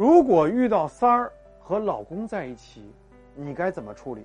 [0.00, 2.90] 如果遇到三儿和老公在一起，
[3.34, 4.22] 你该怎么处理？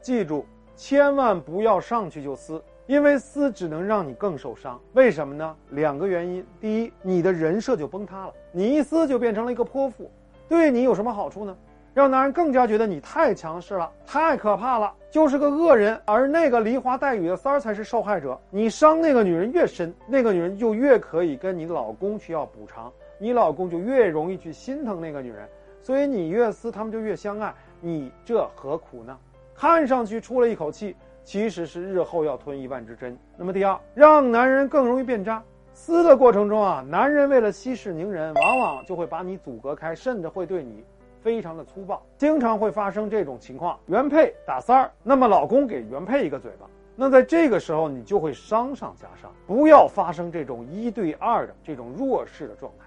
[0.00, 4.80] 记住，千万不要上去就撕，因为撕只能让你更受伤。
[4.94, 5.54] 为什么呢？
[5.70, 10.10] 两个原因：第一，你的人设就崩塌了，你一撕就变成了一个泼妇，
[10.48, 11.56] 对你有什么好处呢？
[11.94, 15.96] 让男人更加觉得你太强势了，太可怕了，就是个恶人。
[16.04, 18.36] 而那个梨花带雨的三儿才是受害者。
[18.50, 22.92] 你伤那个女人越深，那个女人就越可以跟你老公去要补偿，
[23.22, 25.48] 你老公就越容易去心疼那个女人。
[25.80, 27.54] 所以你越撕，他们就越相爱。
[27.80, 29.16] 你这何苦呢？
[29.54, 33.16] 看上去出了一口气，其实是日后要吞一万支针。
[33.36, 35.40] 那么第二，让男人更容易变渣。
[35.72, 40.84] 撕的过程中啊，男人为了息事宁人，往往就会把你阻隔开，甚至会对你。
[41.20, 43.78] 非常的粗暴，经常会发生这种情况。
[43.86, 49.30] 原配打三儿，那么老公给原配一个嘴巴，那在这个时候你就会伤上加伤。
[49.46, 52.86] 不要发生这种一对二的这种弱势的状态。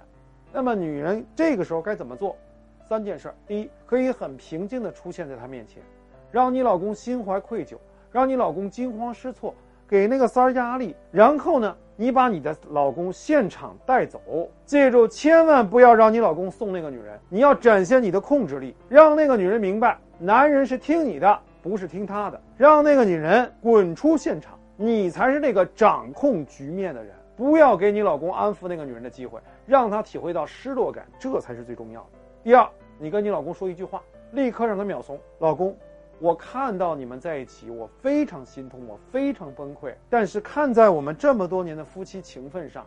[0.55, 2.33] 那么女人这个时候该怎么做？
[2.87, 5.83] 三件事：第一，可以很平静的出现在他面前，
[6.31, 7.75] 让你老公心怀愧疚，
[8.09, 9.53] 让你老公惊慌失措，
[9.85, 10.95] 给那个三儿压力。
[11.11, 11.75] 然后呢？
[11.97, 17.19] 你把你的老公现场带走，记住，千万不要让你老公送那个女人。
[17.29, 22.41] 你要展现你的控制力，让那个女人明白，男人是听你的，不是听他的。
[22.57, 27.13] 让那个女人滚出现场，你才是那个掌控局面的人。
[27.35, 32.07] 不要给你老公安抚那个女人的机会，让他体会到失落感，这才是最重要的。
[32.43, 35.75] 第二，你跟你老公说一句话，立刻让他秒怂，老公。
[36.17, 39.93] 我看到你们在一起，我非常心痛，我非常崩溃。
[40.09, 42.85] 但是看在我们这么多年的夫妻情分上，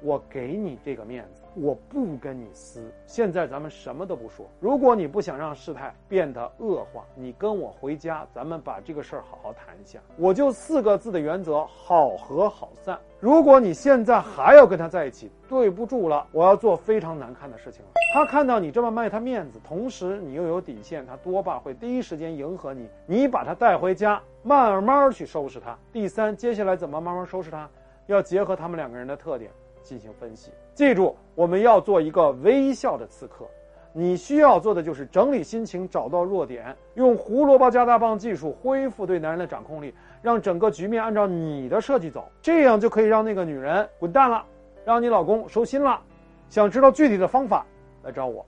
[0.00, 1.42] 我给你这个面子。
[1.54, 4.46] 我不跟你撕，现在咱们什么都不说。
[4.60, 9.98] 如果你不想让事态变得恶化，你跟我回家，咱们把这个事儿好好谈一下。
[10.16, 12.96] 我就四个字的原则：好合好散。
[13.18, 17.90] 如果你现在还要跟他在一起，对不住了，我要做非常难看的事情了。
[18.14, 22.88] 他看到你这么卖他面子，同时你又有底线，他多半会第一时间迎合你。
[23.04, 25.76] 你把他带回家，慢慢去收拾他。
[25.92, 27.68] 第三，接下来怎么慢慢收拾他？
[28.06, 29.50] 要结合他们两个人的特点。
[29.88, 33.46] 进行分析，记住，我们要做一个微笑的刺客。
[33.94, 44.44] 你需要做的就是整理心情，找到弱点，用胡萝卜加大棒技术恢复对男人的掌控力，让整个局面按照你的设计走，这样就可以让那个女人滚蛋了，
[44.84, 45.98] 让你老公收心了。
[46.50, 47.64] 想知道具体的方法，
[48.02, 48.44] 来找我。